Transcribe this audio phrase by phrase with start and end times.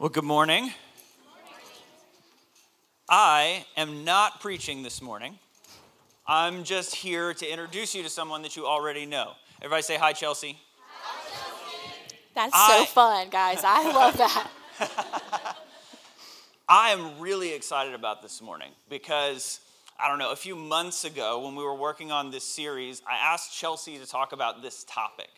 [0.00, 0.72] Well, good morning.
[3.06, 5.38] I am not preaching this morning.
[6.26, 9.32] I'm just here to introduce you to someone that you already know.
[9.60, 10.58] Everybody say hi, Chelsea.
[10.78, 12.14] Hi, Chelsea.
[12.34, 13.60] That's I, so fun, guys.
[13.62, 14.48] I love that.
[16.66, 19.60] I am really excited about this morning because
[20.02, 23.16] I don't know, a few months ago when we were working on this series, I
[23.34, 25.28] asked Chelsea to talk about this topic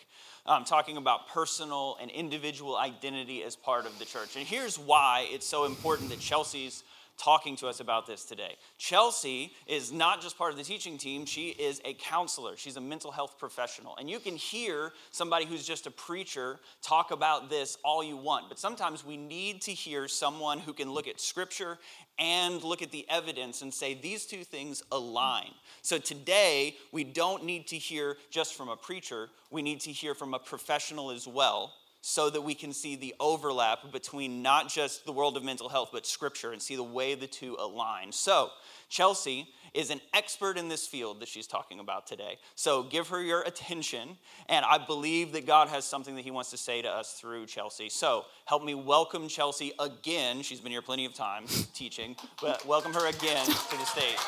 [0.46, 4.36] um, talking about personal and individual identity as part of the church.
[4.36, 6.83] And here's why it's so important that Chelsea's
[7.23, 8.57] talking to us about this today.
[8.79, 12.57] Chelsea is not just part of the teaching team, she is a counselor.
[12.57, 13.97] She's a mental health professional.
[13.97, 18.48] And you can hear somebody who's just a preacher talk about this all you want,
[18.48, 21.79] but sometimes we need to hear someone who can look at scripture
[22.19, 25.51] and look at the evidence and say these two things align.
[25.83, 30.15] So today, we don't need to hear just from a preacher, we need to hear
[30.15, 31.73] from a professional as well
[32.05, 35.91] so that we can see the overlap between not just the world of mental health,
[35.92, 38.11] but scripture and see the way the two align.
[38.11, 38.50] So,
[38.89, 42.39] Chelsea is an expert in this field that she's talking about today.
[42.56, 46.50] So, give her your attention, and I believe that God has something that He wants
[46.50, 47.89] to say to us through Chelsea.
[47.89, 50.42] So, help me welcome Chelsea again.
[50.42, 54.19] She's been here plenty of times teaching, but welcome her again to the stage.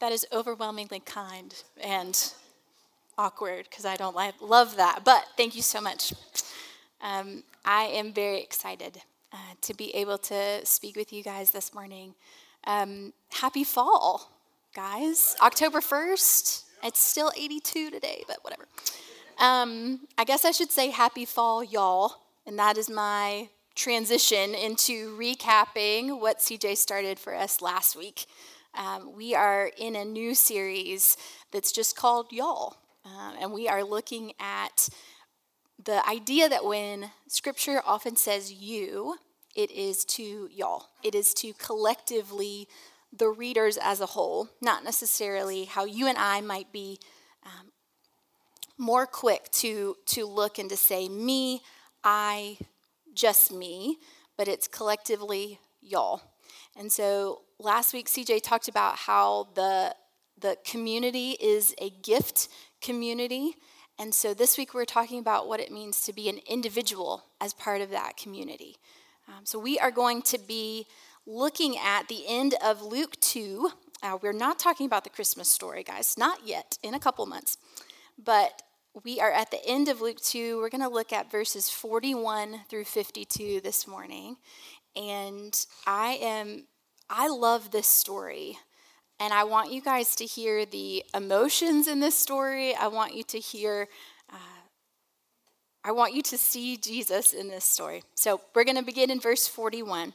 [0.00, 2.32] That is overwhelmingly kind and
[3.18, 5.00] awkward because I don't love that.
[5.04, 6.14] But thank you so much.
[7.02, 9.02] Um, I am very excited
[9.32, 12.14] uh, to be able to speak with you guys this morning.
[12.64, 14.30] Um, happy fall,
[14.74, 15.36] guys.
[15.42, 16.64] October 1st.
[16.84, 18.66] It's still 82 today, but whatever.
[19.38, 22.14] Um, I guess I should say happy fall, y'all.
[22.46, 28.26] And that is my transition into recapping what CJ started for us last week.
[28.74, 31.16] Um, we are in a new series
[31.52, 32.76] that's just called Y'all.
[33.16, 34.88] Um, and we are looking at
[35.82, 39.16] the idea that when scripture often says you,
[39.54, 42.68] it is to y'all, it is to collectively
[43.16, 46.98] the readers as a whole, not necessarily how you and I might be
[47.44, 47.72] um,
[48.76, 51.62] more quick to, to look and to say, me,
[52.04, 52.58] I,
[53.14, 53.98] just me,
[54.36, 56.22] but it's collectively y'all.
[56.76, 59.94] And so last week, CJ talked about how the,
[60.38, 62.48] the community is a gift
[62.80, 63.56] community.
[63.98, 67.52] And so this week we're talking about what it means to be an individual as
[67.52, 68.76] part of that community.
[69.28, 70.86] Um, so we are going to be
[71.26, 73.70] looking at the end of Luke 2.
[74.02, 77.58] Uh, we're not talking about the Christmas story, guys, not yet, in a couple months.
[78.22, 78.62] But
[79.04, 80.58] we are at the end of Luke 2.
[80.58, 84.36] We're going to look at verses 41 through 52 this morning.
[84.96, 86.66] And I am,
[87.10, 88.58] I love this story.
[89.20, 92.74] And I want you guys to hear the emotions in this story.
[92.74, 93.88] I want you to hear,
[94.32, 94.60] uh,
[95.82, 98.04] I want you to see Jesus in this story.
[98.14, 100.12] So we're going to begin in verse 41,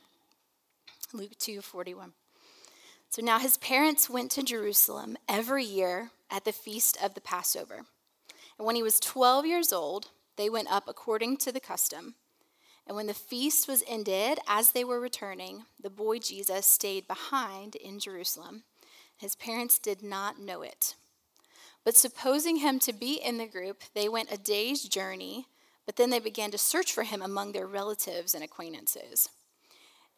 [1.11, 2.13] Luke 2 41.
[3.09, 7.81] So now his parents went to Jerusalem every year at the feast of the Passover.
[8.57, 12.15] And when he was 12 years old, they went up according to the custom.
[12.87, 17.75] And when the feast was ended, as they were returning, the boy Jesus stayed behind
[17.75, 18.63] in Jerusalem
[19.23, 20.95] his parents did not know it.
[21.85, 25.47] But supposing him to be in the group, they went a day's journey,
[25.85, 29.29] but then they began to search for him among their relatives and acquaintances.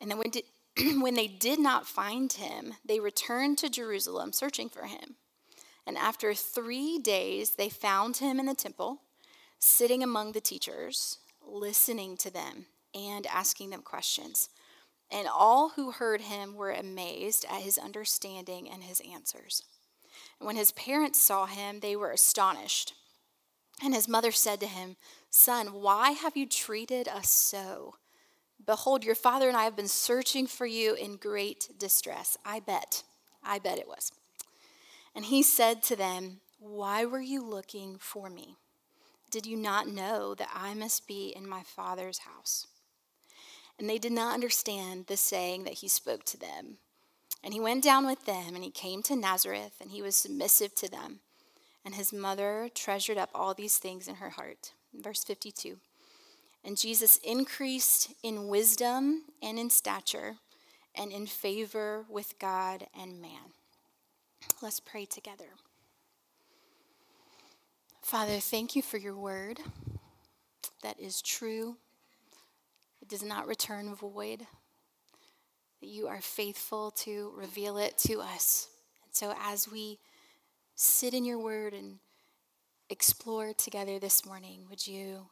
[0.01, 0.43] And then when, did,
[1.01, 5.17] when they did not find him, they returned to Jerusalem searching for him.
[5.85, 9.01] And after three days, they found him in the temple,
[9.59, 14.49] sitting among the teachers, listening to them and asking them questions.
[15.11, 19.63] And all who heard him were amazed at his understanding and his answers.
[20.39, 22.93] When his parents saw him, they were astonished.
[23.83, 24.95] And his mother said to him,
[25.29, 27.95] Son, why have you treated us so?
[28.65, 32.37] Behold, your father and I have been searching for you in great distress.
[32.45, 33.03] I bet.
[33.43, 34.11] I bet it was.
[35.13, 38.55] And he said to them, Why were you looking for me?
[39.29, 42.67] Did you not know that I must be in my father's house?
[43.79, 46.77] And they did not understand the saying that he spoke to them.
[47.43, 50.73] And he went down with them, and he came to Nazareth, and he was submissive
[50.75, 51.19] to them.
[51.83, 54.73] And his mother treasured up all these things in her heart.
[54.93, 55.77] Verse 52.
[56.63, 60.37] And Jesus increased in wisdom and in stature
[60.95, 63.53] and in favor with God and man.
[64.61, 65.45] Let's pray together.
[68.01, 69.59] Father, thank you for your word
[70.81, 71.77] that is true
[73.05, 74.47] it does not return void,
[75.79, 78.67] that you are faithful to reveal it to us.
[79.03, 79.99] And so as we
[80.73, 81.99] sit in your word and
[82.89, 85.27] explore together this morning, would you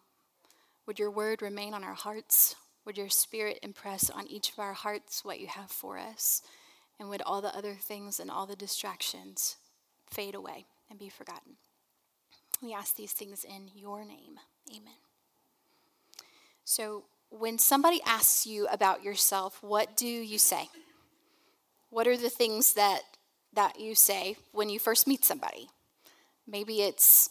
[0.86, 2.56] Would your word remain on our hearts?
[2.86, 6.42] Would your spirit impress on each of our hearts what you have for us?
[7.00, 9.56] And would all the other things and all the distractions
[10.06, 11.54] fade away and be forgotten?
[12.62, 14.38] We ask these things in your name.
[14.70, 15.00] Amen.
[16.66, 17.06] So,
[17.40, 20.70] when somebody asks you about yourself, what do you say?
[21.90, 23.02] What are the things that,
[23.54, 25.70] that you say when you first meet somebody?
[26.48, 27.30] Maybe it's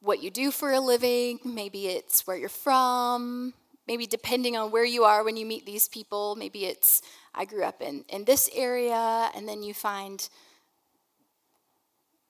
[0.00, 3.54] what you do for a living, maybe it's where you're from,
[3.86, 7.02] maybe depending on where you are when you meet these people, maybe it's
[7.34, 10.28] I grew up in, in this area, and then you find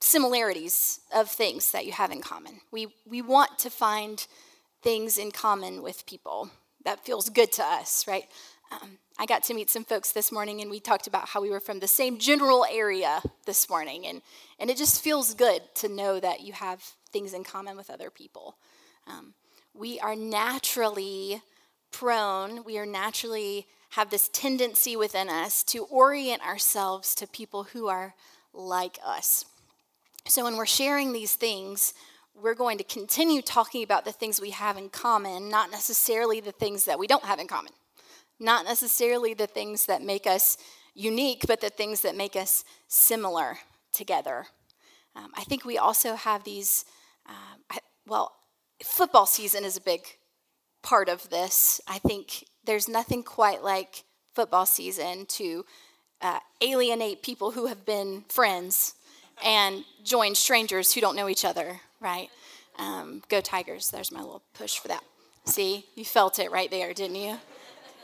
[0.00, 2.60] similarities of things that you have in common.
[2.70, 4.24] We, we want to find
[4.82, 6.50] things in common with people.
[6.84, 8.25] That feels good to us, right?
[8.70, 11.50] Um, I got to meet some folks this morning, and we talked about how we
[11.50, 14.23] were from the same general area this morning, and,
[14.58, 16.81] and it just feels good to know that you have
[17.11, 18.56] things in common with other people.
[19.06, 19.34] Um,
[19.75, 21.43] we are naturally
[21.90, 27.88] prone, we are naturally have this tendency within us to orient ourselves to people who
[27.88, 28.14] are
[28.55, 29.44] like us.
[30.26, 31.93] So when we're sharing these things,
[32.34, 36.52] we're going to continue talking about the things we have in common, not necessarily the
[36.52, 37.73] things that we don't have in common.
[38.40, 40.56] Not necessarily the things that make us
[40.94, 43.58] unique, but the things that make us similar
[43.93, 44.46] together.
[45.14, 46.84] Um, I think we also have these,
[47.29, 48.32] um, I, well,
[48.82, 50.00] football season is a big
[50.82, 51.81] part of this.
[51.87, 54.05] I think there's nothing quite like
[54.35, 55.64] football season to
[56.20, 58.94] uh, alienate people who have been friends
[59.44, 62.28] and join strangers who don't know each other, right?
[62.78, 63.90] Um, go Tigers.
[63.90, 65.04] There's my little push for that.
[65.44, 67.37] See, you felt it right there, didn't you?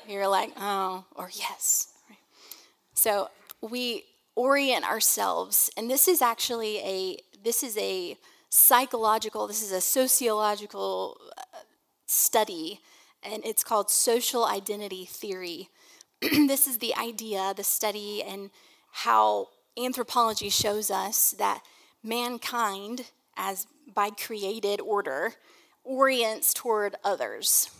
[0.08, 1.88] You're like, oh, or yes.
[2.94, 3.28] So
[3.60, 4.04] we
[4.34, 8.16] orient ourselves, and this is actually a this is a
[8.50, 11.58] psychological, this is a sociological uh,
[12.06, 12.80] study,
[13.22, 15.68] and it's called social identity theory.
[16.20, 18.50] this is the idea, the study, and
[18.90, 19.48] how
[19.78, 21.62] anthropology shows us that
[22.02, 25.32] mankind, as by created order,
[25.84, 27.70] orients toward others.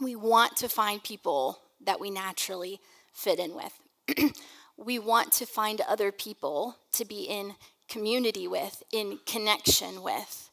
[0.00, 2.80] We want to find people that we naturally
[3.14, 4.34] fit in with.
[4.76, 7.54] we want to find other people to be in
[7.88, 10.50] community with, in connection with.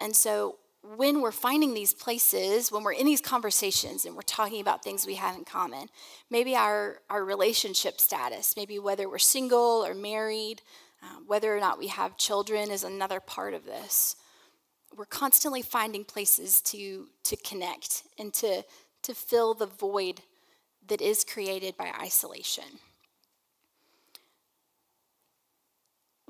[0.00, 0.56] And so
[0.96, 5.06] when we're finding these places, when we're in these conversations and we're talking about things
[5.06, 5.88] we have in common,
[6.30, 10.60] maybe our, our relationship status, maybe whether we're single or married,
[11.04, 14.16] um, whether or not we have children is another part of this.
[14.96, 18.64] We're constantly finding places to, to connect and to,
[19.02, 20.22] to fill the void
[20.86, 22.64] that is created by isolation.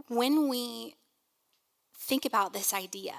[0.09, 0.97] When we
[1.97, 3.15] think about this idea,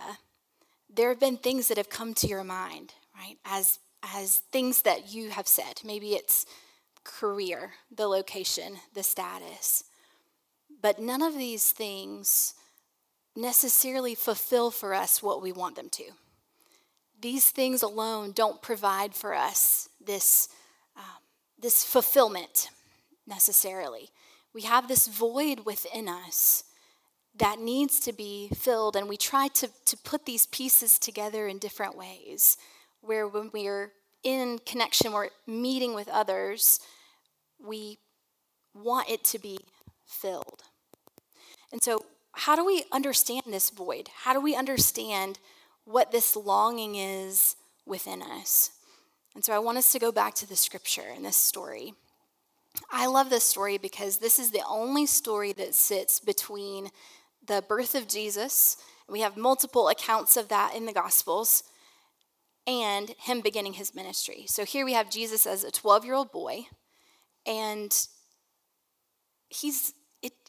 [0.93, 3.37] there have been things that have come to your mind, right?
[3.45, 3.79] As
[4.13, 5.81] as things that you have said.
[5.83, 6.45] Maybe it's
[7.03, 9.83] career, the location, the status.
[10.85, 12.53] But none of these things
[13.35, 16.03] necessarily fulfill for us what we want them to.
[17.19, 20.47] These things alone don't provide for us this,
[20.95, 21.23] um,
[21.57, 22.69] this fulfillment
[23.25, 24.09] necessarily.
[24.53, 26.65] We have this void within us
[27.35, 28.95] that needs to be filled.
[28.95, 32.57] And we try to, to put these pieces together in different ways,
[33.01, 33.91] where when we're
[34.23, 36.79] in connection, we're meeting with others,
[37.59, 37.97] we
[38.75, 39.57] want it to be
[40.05, 40.61] filled.
[41.75, 44.07] And so, how do we understand this void?
[44.23, 45.39] How do we understand
[45.83, 48.71] what this longing is within us?
[49.35, 51.93] And so, I want us to go back to the scripture and this story.
[52.89, 56.91] I love this story because this is the only story that sits between
[57.45, 58.77] the birth of Jesus.
[59.09, 61.63] We have multiple accounts of that in the Gospels
[62.65, 64.45] and him beginning his ministry.
[64.47, 66.67] So here we have Jesus as a 12 year old boy,
[67.45, 67.93] and
[69.49, 69.91] he's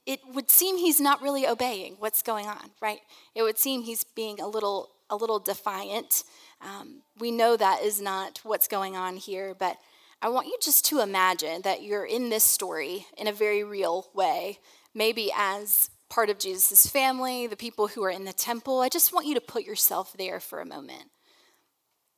[0.06, 3.00] it, would seem he's not really obeying what's going on, right?
[3.34, 6.24] It would seem he's being a little a little defiant.
[6.60, 9.76] Um, we know that is not what's going on here, but
[10.20, 14.08] I want you just to imagine that you're in this story in a very real
[14.14, 14.58] way,
[14.94, 18.80] maybe as part of Jesus' family, the people who are in the temple.
[18.80, 21.04] I just want you to put yourself there for a moment.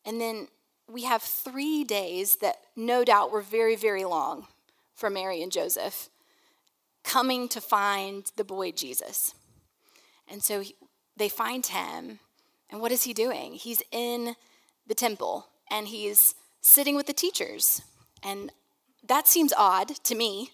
[0.06, 0.48] And then
[0.90, 4.46] we have three days that no doubt were very, very long
[4.94, 6.08] for Mary and Joseph
[7.08, 9.34] coming to find the boy Jesus.
[10.30, 10.74] And so he,
[11.16, 12.20] they find him,
[12.70, 13.54] and what is he doing?
[13.54, 14.36] He's in
[14.86, 17.82] the temple and he's sitting with the teachers.
[18.22, 18.52] And
[19.06, 20.50] that seems odd to me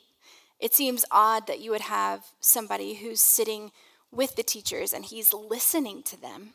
[0.61, 3.71] it seems odd that you would have somebody who's sitting
[4.11, 6.55] with the teachers and he's listening to them.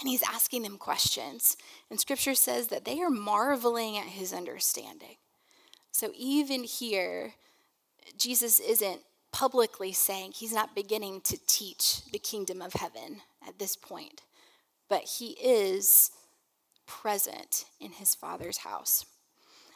[0.00, 1.56] and he's asking them questions.
[1.88, 5.16] And scripture says that they are marveling at his understanding.
[5.92, 7.34] So even here,
[8.18, 9.00] Jesus isn't
[9.32, 14.22] publicly saying, he's not beginning to teach the kingdom of heaven at this point,
[14.88, 16.10] but he is
[16.86, 19.06] present in his father's house.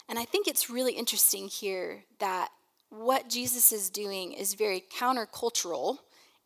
[0.07, 2.49] And I think it's really interesting here that
[2.89, 5.97] what Jesus is doing is very countercultural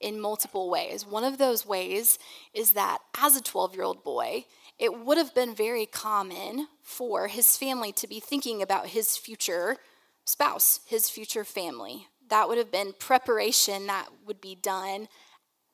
[0.02, 1.06] in multiple ways.
[1.06, 2.20] One of those ways
[2.54, 4.46] is that as a 12 year old boy,
[4.78, 9.78] it would have been very common for his family to be thinking about his future
[10.25, 12.08] spouse, his future family.
[12.30, 15.08] That would have been preparation that would be done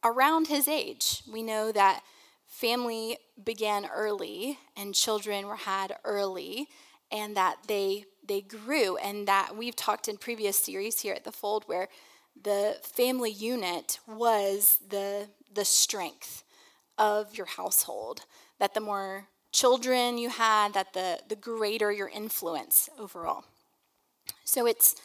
[0.04, 1.22] around his age.
[1.32, 2.02] We know that
[2.48, 6.68] family began early and children were had early
[7.12, 11.32] and that they they grew and that we've talked in previous series here at the
[11.32, 11.90] fold where
[12.42, 16.44] the family unit was the, the strength
[16.98, 18.22] of your household.
[18.60, 23.46] That the more children you had, that the, the greater your influence overall.
[24.50, 24.96] So it's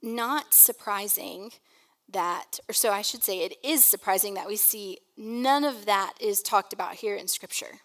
[0.00, 1.50] not surprising
[2.08, 6.14] that, or so I should say, it is surprising that we see none of that
[6.22, 7.80] is talked about here in Scripture.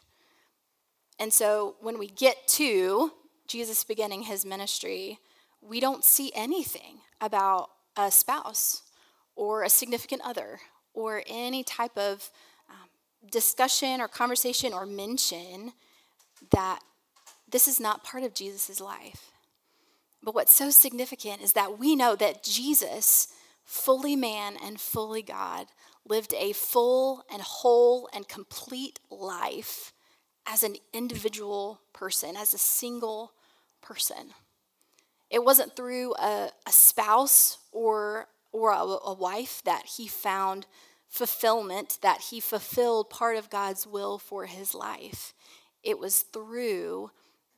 [1.19, 3.11] And so when we get to
[3.47, 5.19] Jesus beginning his ministry,
[5.61, 8.83] we don't see anything about a spouse
[9.35, 10.61] or a significant other
[10.93, 12.31] or any type of
[12.69, 12.87] um,
[13.29, 15.73] discussion or conversation or mention
[16.51, 16.79] that
[17.51, 19.30] this is not part of Jesus' life.
[20.23, 23.27] But what's so significant is that we know that Jesus,
[23.63, 25.67] fully man and fully God,
[26.07, 29.93] lived a full and whole and complete life
[30.45, 33.33] as an individual person, as a single
[33.81, 34.33] person.
[35.29, 40.67] It wasn't through a, a spouse or, or a, a wife that he found
[41.07, 45.33] fulfillment, that he fulfilled part of God's will for his life.
[45.83, 47.11] It was through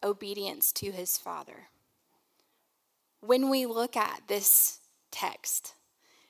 [0.03, 1.67] obedience to his father.
[3.25, 4.79] When we look at this
[5.11, 5.75] text,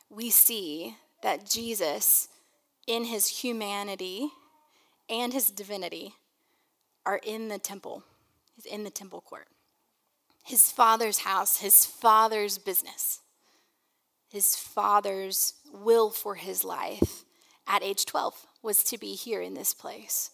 [0.09, 2.27] we see that Jesus,
[2.85, 4.29] in his humanity
[5.09, 6.13] and his divinity,
[7.05, 8.03] are in the temple.
[8.55, 9.47] He's in the temple court
[10.43, 13.21] his father's house, his father's business,
[14.29, 17.23] his father's will for his life
[17.65, 20.31] at age 12 was to be here in this place.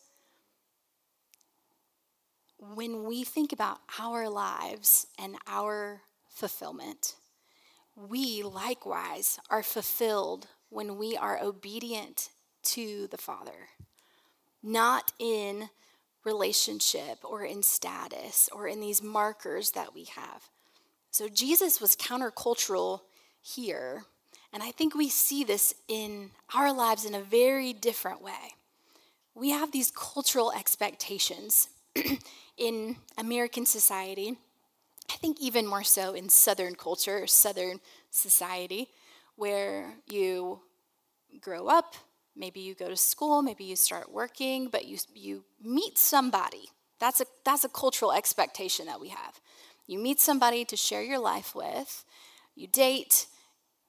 [2.57, 6.01] When we think about our lives and our
[6.39, 7.15] fulfillment,
[7.95, 12.29] we likewise are fulfilled when we are obedient
[12.63, 13.67] to the Father,
[14.63, 15.69] not in
[16.23, 20.49] relationship or in status or in these markers that we have.
[21.11, 23.01] So Jesus was countercultural
[23.41, 24.03] here,
[24.53, 28.55] and I think we see this in our lives in a very different way.
[29.35, 31.69] We have these cultural expectations
[32.57, 34.37] in American society,
[35.09, 38.89] I think even more so in Southern culture Southern society,
[39.35, 40.61] where you
[41.41, 41.95] grow up,
[42.39, 46.69] Maybe you go to school, maybe you start working, but you, you meet somebody.
[46.97, 49.41] That's a, that's a cultural expectation that we have.
[49.87, 52.05] You meet somebody to share your life with,
[52.55, 53.27] you date,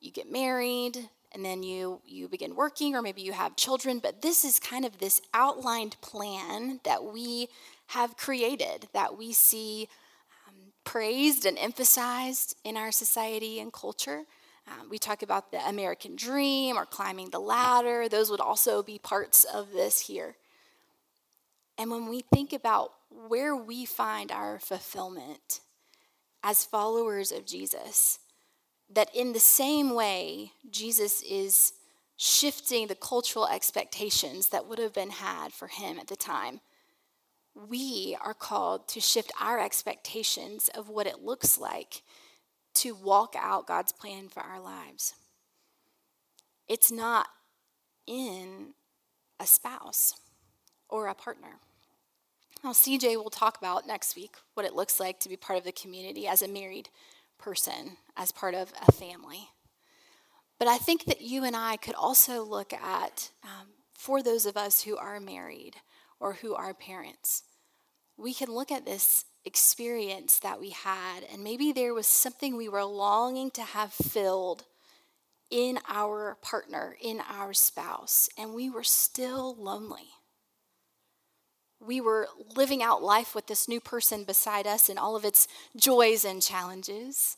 [0.00, 4.00] you get married, and then you, you begin working, or maybe you have children.
[4.00, 7.48] But this is kind of this outlined plan that we
[7.88, 9.88] have created, that we see
[10.90, 14.24] praised and emphasized in our society and culture.
[14.66, 18.08] Um, we talk about the American dream or climbing the ladder.
[18.08, 20.34] Those would also be parts of this here.
[21.78, 25.60] And when we think about where we find our fulfillment
[26.42, 28.18] as followers of Jesus,
[28.92, 31.72] that in the same way, Jesus is
[32.16, 36.60] shifting the cultural expectations that would have been had for him at the time.
[37.54, 42.02] We are called to shift our expectations of what it looks like
[42.74, 45.14] to walk out God's plan for our lives.
[46.68, 47.26] It's not
[48.06, 48.74] in
[49.40, 50.14] a spouse
[50.88, 51.58] or a partner.
[52.62, 55.64] Now, CJ will talk about next week what it looks like to be part of
[55.64, 56.90] the community as a married
[57.38, 59.48] person, as part of a family.
[60.58, 64.58] But I think that you and I could also look at, um, for those of
[64.58, 65.76] us who are married
[66.20, 67.42] or who are parents,
[68.16, 72.68] we can look at this experience that we had, and maybe there was something we
[72.68, 74.64] were longing to have filled
[75.50, 80.10] in our partner, in our spouse, and we were still lonely.
[81.80, 85.48] We were living out life with this new person beside us and all of its
[85.74, 87.36] joys and challenges,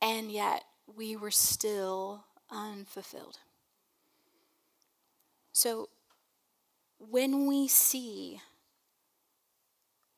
[0.00, 0.64] and yet
[0.96, 3.38] we were still unfulfilled.
[5.52, 5.88] So,
[7.10, 8.40] when we see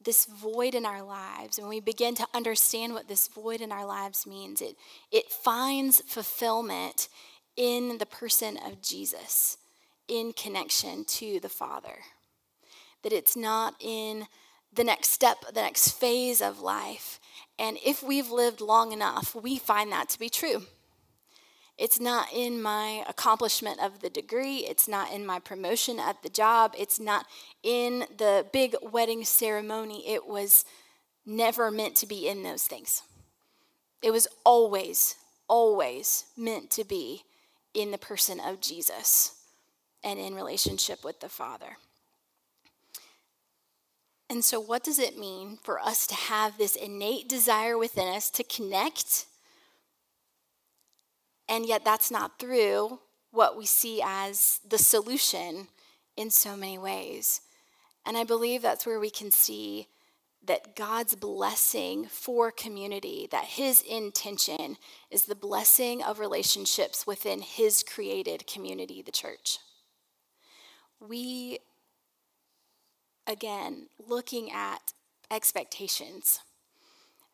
[0.07, 3.85] this void in our lives, and we begin to understand what this void in our
[3.85, 4.76] lives means, it,
[5.11, 7.09] it finds fulfillment
[7.57, 9.59] in the person of Jesus,
[10.07, 11.99] in connection to the Father.
[13.02, 14.26] That it's not in
[14.73, 17.19] the next step, the next phase of life.
[17.59, 20.62] And if we've lived long enough, we find that to be true.
[21.78, 24.59] It's not in my accomplishment of the degree.
[24.59, 26.75] It's not in my promotion at the job.
[26.78, 27.26] It's not
[27.62, 30.02] in the big wedding ceremony.
[30.09, 30.64] It was
[31.26, 33.02] never meant to be in those things.
[34.02, 35.16] It was always,
[35.49, 37.25] always meant to be
[37.75, 39.35] in the person of Jesus
[40.02, 41.76] and in relationship with the Father.
[44.30, 48.30] And so, what does it mean for us to have this innate desire within us
[48.30, 49.26] to connect?
[51.49, 53.00] And yet, that's not through
[53.31, 55.69] what we see as the solution
[56.17, 57.41] in so many ways.
[58.05, 59.88] And I believe that's where we can see
[60.45, 64.76] that God's blessing for community, that His intention
[65.11, 69.59] is the blessing of relationships within His created community, the church.
[71.00, 71.59] We
[73.26, 74.93] again, looking at
[75.31, 76.41] expectations,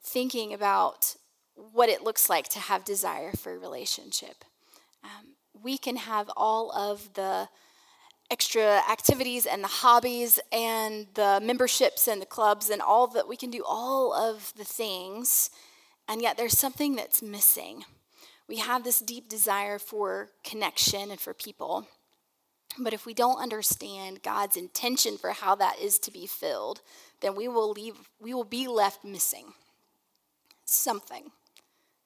[0.02, 1.16] thinking about
[1.54, 4.44] what it looks like to have desire for a relationship.
[5.04, 7.48] Um, we can have all of the
[8.30, 13.36] extra activities and the hobbies and the memberships and the clubs and all that we
[13.36, 15.50] can do all of the things
[16.08, 17.84] and yet there's something that's missing
[18.48, 21.86] we have this deep desire for connection and for people
[22.78, 26.80] but if we don't understand God's intention for how that is to be filled,
[27.20, 29.52] then we will leave we will be left missing
[30.64, 31.30] something,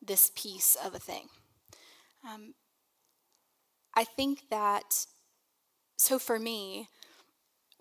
[0.07, 1.29] this piece of a thing.
[2.29, 2.55] Um,
[3.95, 5.07] I think that
[5.97, 6.89] so for me,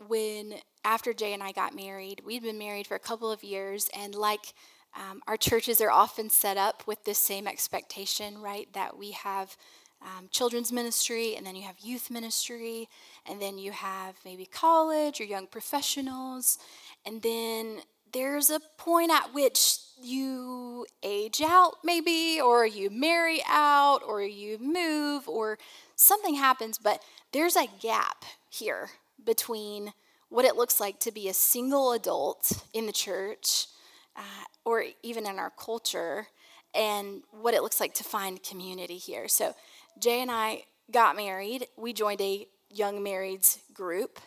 [0.08, 3.89] when after Jay and I got married, we'd been married for a couple of years,
[3.98, 4.53] and like
[4.96, 8.71] um, our churches are often set up with this same expectation, right?
[8.73, 9.58] That we have
[10.02, 12.88] um, children's ministry, and then you have youth ministry,
[13.26, 16.58] and then you have maybe college or young professionals,
[17.06, 17.80] and then
[18.13, 24.58] there's a point at which you age out, maybe, or you marry out, or you
[24.60, 25.58] move, or
[25.95, 28.89] something happens, but there's a gap here
[29.23, 29.93] between
[30.29, 33.67] what it looks like to be a single adult in the church
[34.15, 36.27] uh, or even in our culture
[36.73, 39.27] and what it looks like to find community here.
[39.27, 39.55] So
[39.99, 41.67] Jay and I got married.
[41.77, 44.19] We joined a young marrieds group.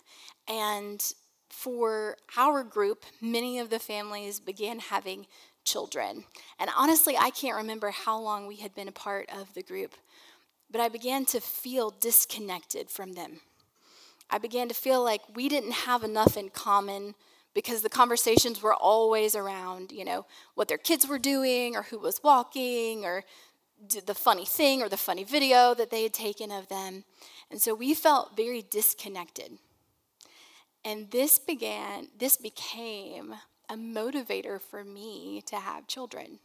[0.48, 1.02] And
[1.50, 5.26] for our group, many of the families began having
[5.68, 6.24] children.
[6.58, 9.94] And honestly, I can't remember how long we had been a part of the group,
[10.70, 13.40] but I began to feel disconnected from them.
[14.30, 17.14] I began to feel like we didn't have enough in common
[17.54, 21.98] because the conversations were always around, you know, what their kids were doing or who
[21.98, 23.24] was walking or
[24.06, 27.04] the funny thing or the funny video that they had taken of them.
[27.50, 29.58] And so we felt very disconnected.
[30.84, 33.34] And this began, this became
[33.68, 36.38] a motivator for me to have children.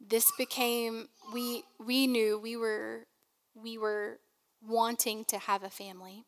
[0.00, 3.06] This became, we, we knew we were,
[3.54, 4.18] we were
[4.66, 6.24] wanting to have a family.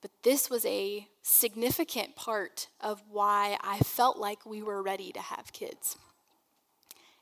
[0.00, 5.20] But this was a significant part of why I felt like we were ready to
[5.20, 5.96] have kids.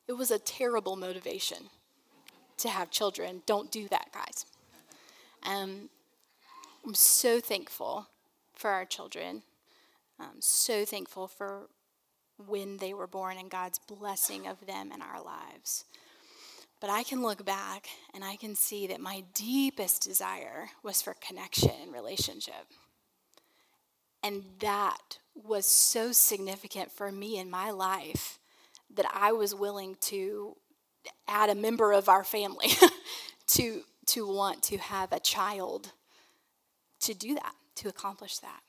[0.07, 1.71] It was a terrible motivation
[2.59, 3.43] to have children.
[3.47, 4.47] Don't do that, guys.
[5.43, 5.91] Um,
[6.87, 8.09] I'm so thankful
[8.55, 9.43] for our children.
[10.19, 11.69] I'm so thankful for
[12.47, 15.85] when they were born and God's blessing of them in our lives.
[16.81, 21.15] But I can look back and I can see that my deepest desire was for
[21.15, 22.67] connection and relationship.
[24.23, 28.39] And that was so significant for me in my life
[28.95, 30.57] that I was willing to
[31.27, 32.69] add a member of our family
[33.49, 35.93] to, to want to have a child
[37.01, 38.61] to do that, to accomplish that.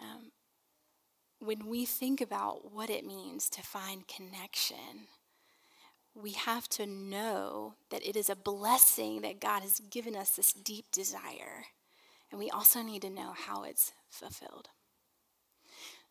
[0.00, 0.32] Um,
[1.38, 5.08] when we think about what it means to find connection,
[6.14, 10.52] we have to know that it is a blessing that God has given us this
[10.52, 11.66] deep desire.
[12.30, 14.68] And we also need to know how it's fulfilled.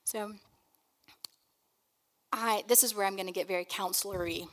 [0.04, 0.34] So,
[2.32, 4.47] I, this is where I'm going to get very counselory.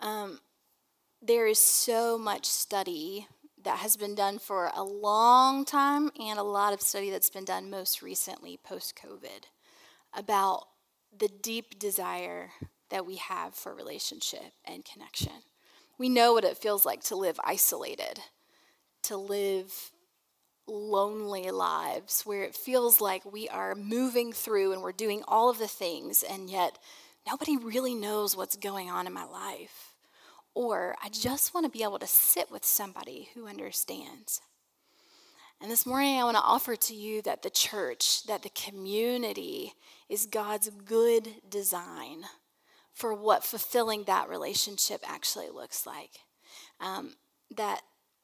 [0.00, 0.40] Um,
[1.20, 3.26] there is so much study
[3.64, 7.44] that has been done for a long time and a lot of study that's been
[7.44, 9.44] done most recently post COVID
[10.14, 10.66] about
[11.16, 12.50] the deep desire
[12.90, 15.32] that we have for relationship and connection.
[15.98, 18.20] We know what it feels like to live isolated,
[19.04, 19.92] to live
[20.66, 25.58] lonely lives where it feels like we are moving through and we're doing all of
[25.58, 26.78] the things, and yet
[27.26, 29.91] nobody really knows what's going on in my life.
[30.54, 34.40] Or I just want to be able to sit with somebody who understands.
[35.60, 39.74] And this morning, I want to offer to you that the church, that the community
[40.08, 42.24] is God's good design
[42.92, 46.10] for what fulfilling that relationship actually looks like.
[46.80, 47.14] Um,
[47.56, 47.82] that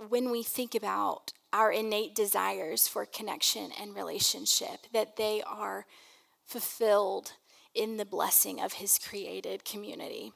[0.09, 5.87] when we think about our innate desires for connection and relationship, that they are
[6.45, 7.33] fulfilled
[7.75, 10.33] in the blessing of His created community.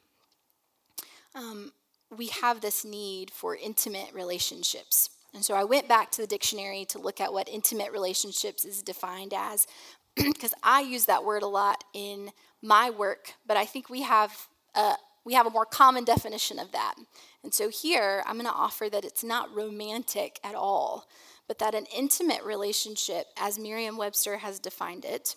[1.34, 1.72] Um,
[2.16, 5.10] we have this need for intimate relationships.
[5.34, 8.82] And so I went back to the dictionary to look at what intimate relationships is
[8.82, 9.66] defined as,
[10.16, 14.48] because I use that word a lot in my work, but I think we have
[14.74, 14.94] a,
[15.24, 16.94] we have a more common definition of that.
[17.42, 21.08] And so here I'm going to offer that it's not romantic at all,
[21.48, 25.34] but that an intimate relationship, as Merriam Webster has defined it,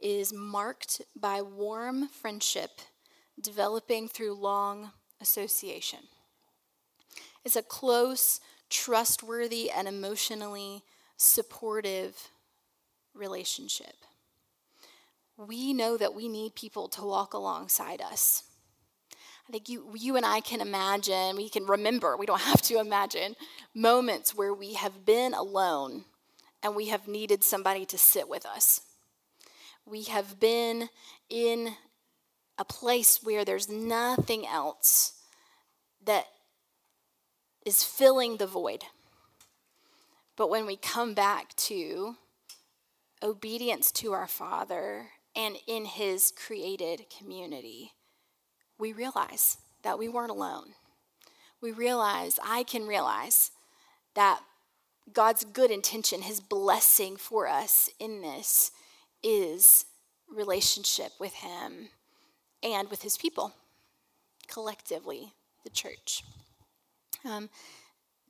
[0.00, 2.80] is marked by warm friendship
[3.40, 6.00] developing through long association.
[7.44, 10.82] It's a close, trustworthy, and emotionally
[11.16, 12.28] supportive
[13.14, 13.94] relationship.
[15.36, 18.42] We know that we need people to walk alongside us.
[19.48, 22.80] I think you, you and I can imagine, we can remember, we don't have to
[22.80, 23.36] imagine,
[23.74, 26.04] moments where we have been alone
[26.62, 28.80] and we have needed somebody to sit with us.
[29.84, 30.88] We have been
[31.30, 31.76] in
[32.58, 35.12] a place where there's nothing else
[36.04, 36.26] that
[37.64, 38.84] is filling the void.
[40.36, 42.16] But when we come back to
[43.22, 47.92] obedience to our Father and in His created community,
[48.78, 50.74] we realize that we weren't alone.
[51.60, 53.50] We realize, I can realize
[54.14, 54.40] that
[55.12, 58.70] God's good intention, His blessing for us in this
[59.22, 59.86] is
[60.28, 61.88] relationship with Him
[62.62, 63.54] and with His people,
[64.48, 65.32] collectively,
[65.64, 66.22] the church.
[67.24, 67.48] Um,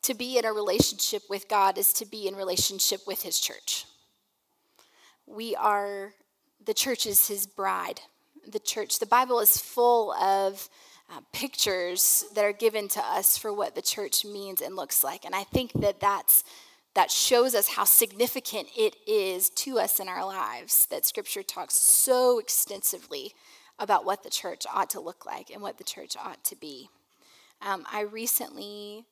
[0.03, 3.85] to be in a relationship with God is to be in relationship with His church.
[5.27, 6.13] We are,
[6.65, 8.01] the church is His bride
[8.47, 8.99] the church.
[8.99, 10.69] The Bible is full of
[11.11, 15.25] uh, pictures that are given to us for what the church means and looks like.
[15.25, 16.45] And I think that that's
[16.95, 21.75] that shows us how significant it is to us in our lives that scripture talks
[21.75, 23.35] so extensively
[23.79, 26.89] about what the church ought to look like and what the church ought to be.
[27.61, 29.05] Um, I recently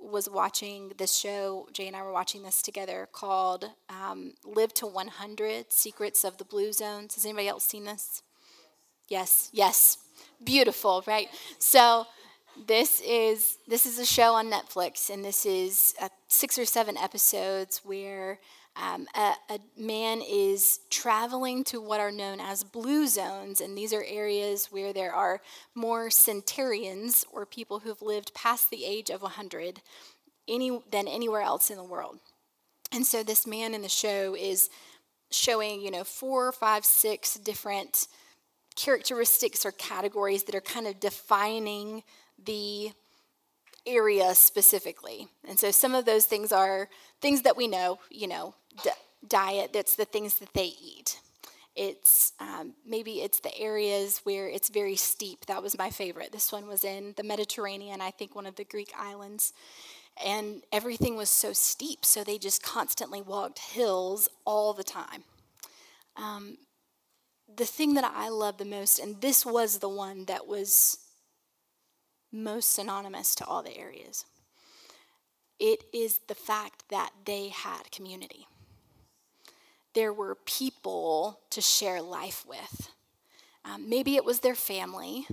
[0.00, 4.86] was watching this show, Jay and I were watching this together called um, Live to
[4.86, 7.14] 100 Secrets of the Blue Zones.
[7.14, 8.22] Has anybody else seen this?
[9.08, 9.98] Yes, yes.
[10.42, 11.28] Beautiful, right?
[11.58, 12.06] So
[12.66, 16.96] this is this is a show on Netflix, and this is uh, six or seven
[16.96, 18.38] episodes where
[18.76, 23.92] um, a, a, man is traveling to what are known as blue zones, and these
[23.92, 25.40] are areas where there are
[25.74, 29.82] more centurions or people who've lived past the age of 100
[30.48, 32.18] any, than anywhere else in the world.
[32.92, 34.70] And so this man in the show is
[35.30, 38.06] showing, you know, four, five, six different
[38.76, 42.02] characteristics or categories that are kind of defining
[42.42, 42.90] the
[43.86, 45.28] area specifically.
[45.46, 46.88] And so some of those things are
[47.20, 48.90] things that we know, you know, d-
[49.26, 51.18] diet, that's the things that they eat.
[51.76, 55.46] It's um, maybe it's the areas where it's very steep.
[55.46, 56.32] That was my favorite.
[56.32, 59.52] This one was in the Mediterranean, I think one of the Greek islands.
[60.24, 65.24] And everything was so steep, so they just constantly walked hills all the time.
[66.16, 66.58] Um,
[67.56, 70.98] the thing that I love the most, and this was the one that was
[72.32, 74.24] most synonymous to all the areas,
[75.58, 78.46] it is the fact that they had community.
[79.94, 82.90] There were people to share life with.
[83.64, 85.26] Um, maybe it was their family.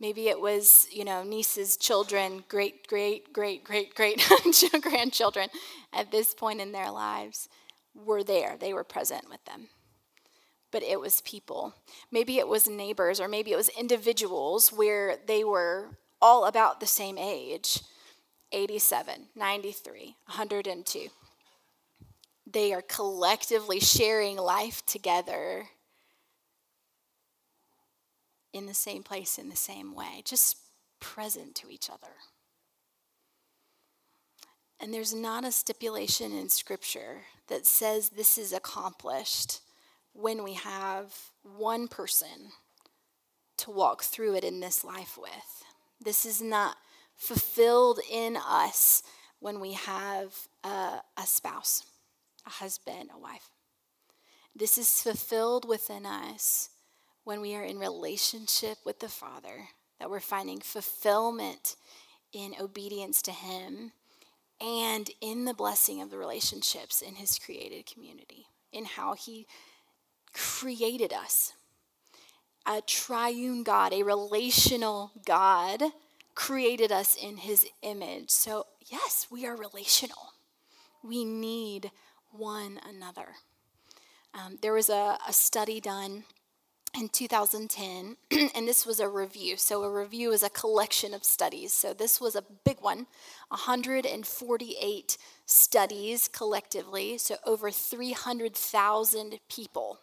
[0.00, 4.22] Maybe it was, you know, nieces, children, great, great, great, great, great
[4.80, 5.48] grandchildren
[5.92, 7.48] at this point in their lives
[7.94, 8.56] were there.
[8.58, 9.68] They were present with them
[10.70, 11.74] but it was people.
[12.10, 16.86] Maybe it was neighbors, or maybe it was individuals where they were all about the
[16.86, 17.80] same age
[18.52, 21.08] 87, 93, 102.
[22.50, 25.68] They are collectively sharing life together
[28.52, 30.56] in the same place, in the same way, just
[31.00, 32.14] present to each other.
[34.80, 39.60] And there's not a stipulation in Scripture that says this is accomplished
[40.12, 42.52] when we have one person
[43.58, 45.64] to walk through it in this life with.
[46.00, 46.76] This is not
[47.16, 49.02] fulfilled in us
[49.40, 50.34] when we have
[50.64, 51.84] a, a spouse,
[52.48, 53.50] a husband, a wife.
[54.56, 56.70] This is fulfilled within us
[57.24, 59.68] when we are in relationship with the Father,
[60.00, 61.76] that we're finding fulfillment
[62.32, 63.92] in obedience to Him
[64.60, 69.46] and in the blessing of the relationships in His created community, in how He
[70.32, 71.52] created us.
[72.66, 75.82] A triune God, a relational God,
[76.34, 78.30] created us in His image.
[78.30, 80.32] So, yes, we are relational.
[81.02, 81.90] We need
[82.30, 83.36] one another.
[84.34, 86.24] Um, there was a, a study done
[86.96, 88.16] in 2010,
[88.54, 89.56] and this was a review.
[89.56, 91.72] So, a review is a collection of studies.
[91.72, 93.06] So, this was a big one
[93.48, 97.18] 148 studies collectively.
[97.18, 100.00] So, over 300,000 people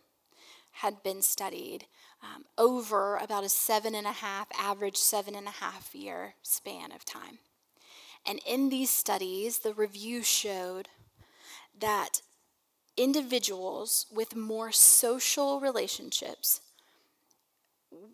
[0.72, 1.86] had been studied
[2.22, 6.92] um, over about a seven and a half, average seven and a half year span
[6.92, 7.40] of time.
[8.26, 10.90] And in these studies, the review showed
[11.80, 12.22] that
[12.98, 16.62] individuals with more social relationships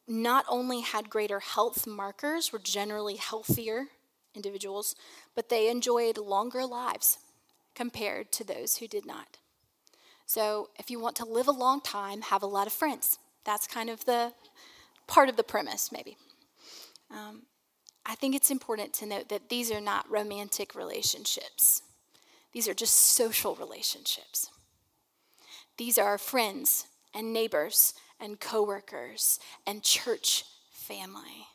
[0.08, 3.88] not only had greater health markers, were generally healthier
[4.36, 4.96] individuals,
[5.36, 7.18] but they enjoyed longer lives
[7.76, 9.38] compared to those who did not.
[10.26, 13.20] So, if you want to live a long time, have a lot of friends.
[13.44, 14.34] That's kind of the
[15.08, 16.16] part of the premise, maybe.
[17.10, 17.44] Um,
[18.06, 21.82] I think it's important to note that these are not romantic relationships,
[22.54, 24.50] these are just social relationships.
[25.78, 31.48] These are friends and neighbors and coworkers and church family.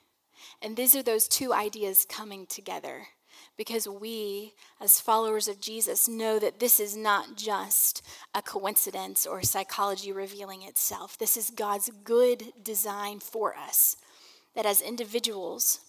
[0.62, 3.06] And these are those two ideas coming together
[3.56, 8.02] because we, as followers of Jesus, know that this is not just
[8.34, 11.16] a coincidence or psychology revealing itself.
[11.18, 13.96] This is God's good design for us.
[14.54, 15.80] That as individuals,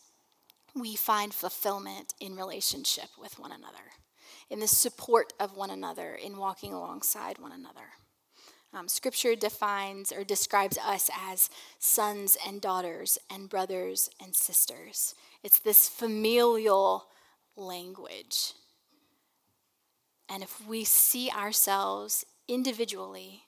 [0.76, 3.94] we find fulfillment in relationship with one another,
[4.50, 7.90] in the support of one another, in walking alongside one another.
[8.74, 15.16] Um, scripture defines or describes us as sons and daughters and brothers and sisters.
[15.44, 17.08] It's this familial
[17.56, 18.54] language.
[20.30, 23.44] And if we see ourselves individually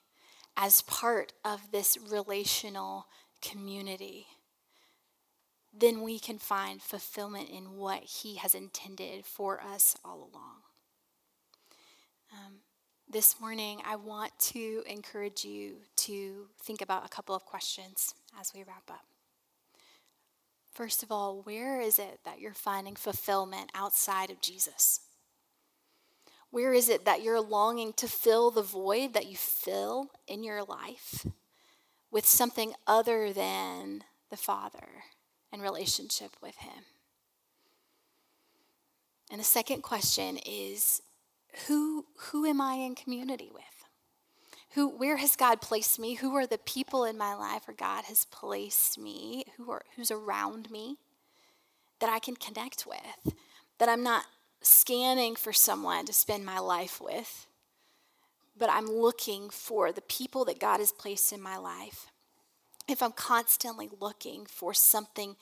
[0.56, 3.06] as part of this relational
[3.42, 4.26] community,
[5.72, 10.69] then we can find fulfillment in what He has intended for us all along.
[12.32, 12.54] Um,
[13.08, 18.52] this morning, I want to encourage you to think about a couple of questions as
[18.54, 19.04] we wrap up.
[20.72, 25.00] First of all, where is it that you're finding fulfillment outside of Jesus?
[26.50, 30.62] Where is it that you're longing to fill the void that you fill in your
[30.62, 31.26] life
[32.12, 35.04] with something other than the Father
[35.52, 36.84] and relationship with Him?
[39.30, 41.02] And the second question is
[41.66, 43.64] who, who am I in community with?
[44.74, 46.14] Who, where has God placed me?
[46.14, 49.44] Who are the people in my life where God has placed me?
[49.56, 50.96] Who are, who's around me
[51.98, 53.34] that I can connect with?
[53.78, 54.26] That I'm not
[54.62, 57.46] scanning for someone to spend my life with,
[58.56, 62.06] but I'm looking for the people that God has placed in my life.
[62.86, 65.34] If I'm constantly looking for something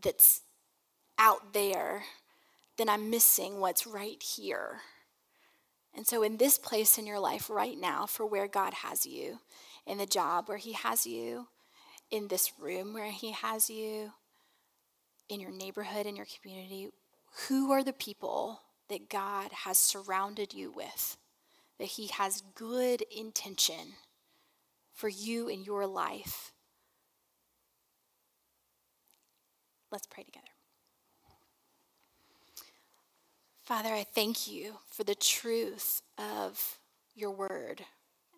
[0.00, 0.42] that's
[1.18, 2.04] out there,
[2.76, 4.80] then I'm missing what's right here.
[5.98, 9.40] And so, in this place in your life right now, for where God has you,
[9.84, 11.48] in the job where He has you,
[12.08, 14.12] in this room where He has you,
[15.28, 16.90] in your neighborhood, in your community,
[17.48, 21.16] who are the people that God has surrounded you with,
[21.80, 23.94] that He has good intention
[24.94, 26.52] for you in your life?
[29.90, 30.57] Let's pray together.
[33.68, 36.78] Father, I thank you for the truth of
[37.14, 37.82] your word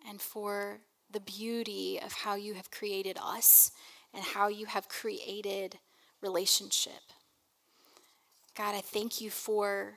[0.05, 3.71] and for the beauty of how you have created us
[4.13, 5.77] and how you have created
[6.19, 7.13] relationship.
[8.57, 9.93] God, I thank you for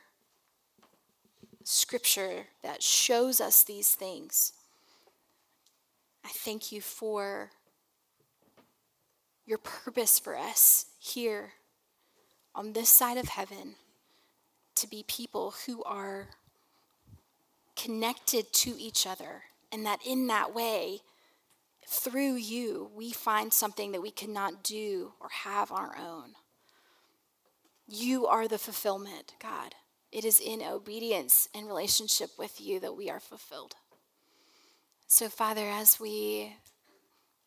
[1.64, 4.52] scripture that shows us these things.
[6.24, 7.50] I thank you for
[9.46, 11.54] your purpose for us here
[12.54, 13.74] on this side of heaven
[14.76, 16.28] to be people who are
[17.76, 21.00] connected to each other, and that in that way,
[21.86, 26.30] through you, we find something that we cannot do or have on our own.
[27.86, 29.74] You are the fulfillment, God.
[30.10, 33.74] It is in obedience and relationship with you that we are fulfilled.
[35.08, 36.56] So, Father, as we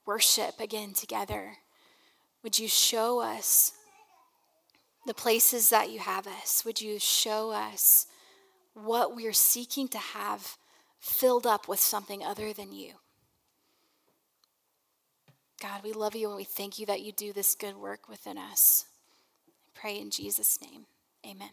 [0.05, 1.53] worship again together,
[2.43, 3.73] would you show us
[5.07, 6.63] the places that you have us.
[6.65, 8.05] Would you show us
[8.73, 10.57] what we're seeking to have
[10.99, 12.93] filled up with something other than you.
[15.61, 18.37] God, we love you and we thank you that you do this good work within
[18.37, 18.85] us.
[19.47, 20.85] I pray in Jesus' name.
[21.25, 21.49] Amen.